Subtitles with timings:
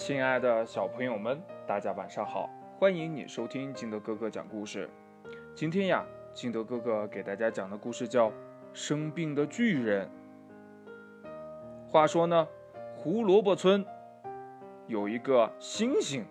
[0.00, 2.48] 亲爱的小朋友们，大家晚上好！
[2.78, 4.88] 欢迎你收听金德哥哥讲故事。
[5.54, 8.30] 今天呀，金德哥哥给大家讲的故事叫
[8.72, 10.08] 《生病的巨人》。
[11.86, 12.48] 话说呢，
[12.96, 13.84] 胡萝卜村
[14.86, 16.24] 有一个星星，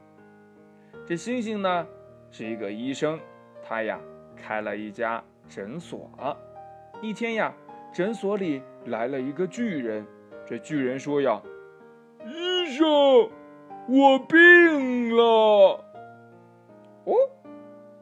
[1.05, 1.85] 这星星呢
[2.31, 3.19] 是一个医生，
[3.61, 3.99] 他呀
[4.35, 6.09] 开了一家诊所。
[7.03, 7.53] 一天呀，
[7.93, 10.03] 诊所里来了一个巨人，
[10.43, 11.39] 这巨人说呀
[12.25, 13.29] ：“医生。”
[13.91, 15.83] 我病了，
[17.05, 17.13] 哦，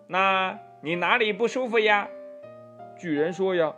[0.08, 2.10] 那你哪里不舒服呀？
[3.00, 3.74] 巨人说呀，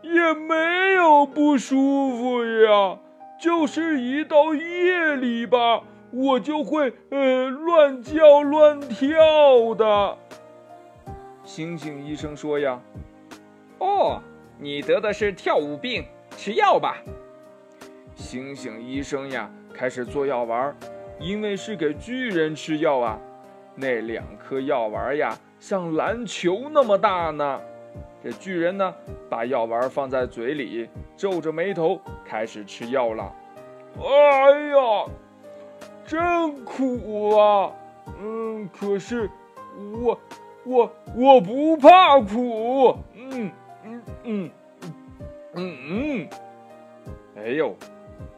[0.00, 1.76] 也没有不舒
[2.10, 3.00] 服呀，
[3.40, 10.16] 就是一到夜里吧，我就会呃乱叫乱跳的。
[11.42, 12.80] 星星医生说呀，
[13.80, 14.22] 哦，
[14.56, 16.04] 你得的是跳舞病，
[16.36, 16.98] 吃药吧。
[18.14, 19.50] 星星医生呀。
[19.74, 20.76] 开始做药丸，
[21.18, 23.18] 因为是给巨人吃药啊。
[23.74, 27.60] 那两颗药丸呀，像篮球那么大呢。
[28.22, 28.94] 这巨人呢，
[29.28, 33.32] 把药丸放在嘴里，皱着眉头开始吃药了。
[33.98, 35.06] 哎呀，
[36.06, 37.72] 真苦啊！
[38.20, 39.28] 嗯，可是
[40.02, 40.20] 我
[40.64, 42.96] 我我不怕苦。
[43.14, 43.50] 嗯
[43.84, 44.50] 嗯嗯
[45.54, 46.28] 嗯嗯。
[47.36, 47.74] 哎呦，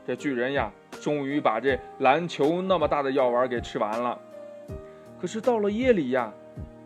[0.06, 0.72] 这巨人呀！
[1.04, 4.18] 终于把这篮球那么大的药丸给吃完了，
[5.20, 6.32] 可是到了夜里呀，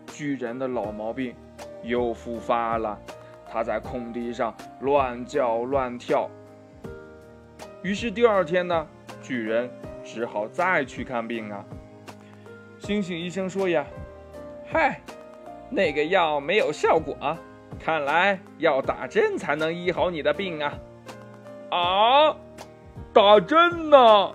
[0.07, 1.33] 巨人的老毛病
[1.83, 2.99] 又复发了，
[3.49, 6.29] 他在空地上乱叫乱跳。
[7.81, 8.85] 于是第二天呢，
[9.21, 9.71] 巨人
[10.03, 11.63] 只好再去看病啊。
[12.77, 13.85] 星星医生说呀
[14.69, 14.99] ：“嗨，
[15.69, 17.39] 那个药没有效果，啊
[17.79, 20.73] 看来要打针才能医好你的病啊。”
[21.71, 22.35] 啊？
[23.19, 24.31] 打针呢？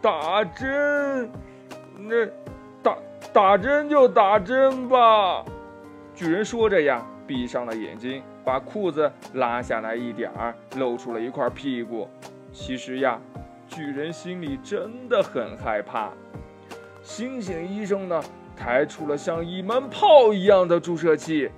[0.00, 1.28] 打针？
[1.98, 2.24] 那
[2.80, 2.96] 打
[3.32, 5.44] 打针就打针吧。
[6.14, 12.08] 巨人说着呀，闭上了眼睛，把裤子拉下来一点儿，露出了一块屁股。
[12.52, 13.18] 其实呀，
[13.66, 16.10] 巨人心里真的很害怕。
[17.02, 18.22] 星星医生呢，
[18.56, 21.50] 抬出了像一门炮一样的注射器。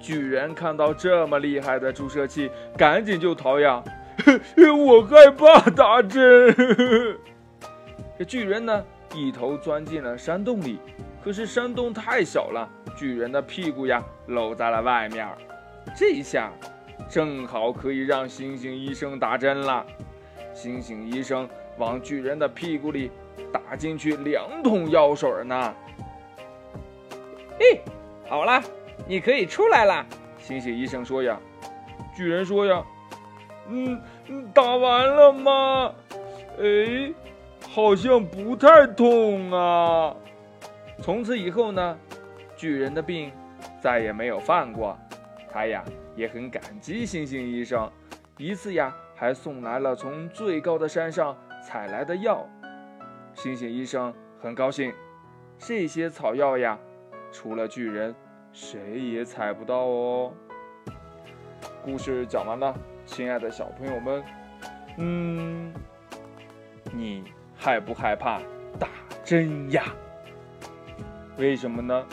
[0.00, 3.80] 巨人看到这么厉害的注射器，赶紧就逃呀。
[4.76, 6.54] 我害怕打针。
[8.18, 8.84] 这巨人呢，
[9.14, 10.78] 一头钻进了山洞里，
[11.22, 15.26] 可是山洞太小了，巨人的屁股呀露在了外面。
[15.96, 16.50] 这下
[17.08, 19.84] 正好可以让星星医生打针了。
[20.54, 23.10] 星星医生往巨人的屁股里
[23.52, 25.74] 打进去两桶药水呢。
[27.58, 27.80] 嘿，
[28.28, 28.62] 好了，
[29.08, 30.06] 你可以出来了。
[30.38, 31.38] 星星医生说呀。
[32.14, 32.84] 巨人说呀。
[33.68, 35.94] 嗯嗯，打完了吗？
[36.58, 37.12] 哎，
[37.68, 40.14] 好像不太痛啊。
[41.00, 41.98] 从此以后呢，
[42.56, 43.32] 巨人的病
[43.80, 44.96] 再也没有犯过。
[45.50, 45.84] 他呀
[46.14, 47.90] 也很感激星星医生，
[48.36, 52.46] 一次呀还送来了从最高的山上采来的药。
[53.34, 54.92] 星星医生很高兴，
[55.58, 56.78] 这些草药呀，
[57.30, 58.14] 除了巨人，
[58.52, 60.32] 谁也采不到哦。
[61.84, 62.74] 故事讲完了。
[63.12, 64.24] 亲爱的小朋友们，
[64.96, 65.72] 嗯，
[66.90, 67.22] 你
[67.54, 68.40] 害不害怕
[68.80, 68.88] 打
[69.22, 69.84] 针呀？
[71.36, 72.04] 为什么呢？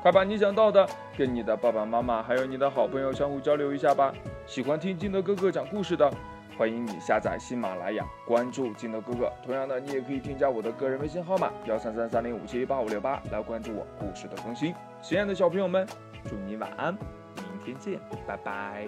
[0.00, 4.14] 快把你想到的跟你的爸爸妈妈还有你的好朋友相互交流一下吧。
[4.46, 6.08] 喜欢听金德哥哥讲故事的，
[6.56, 9.32] 欢迎你下载喜马拉雅，关注金德哥哥。
[9.44, 14.72] 同样的，你也可以添加我的个人微信号码幺三三三零五七八五六八来关注我故事的更新。
[15.02, 15.84] 亲爱的小朋友们，
[16.28, 18.86] 祝你晚安，明天见，拜拜。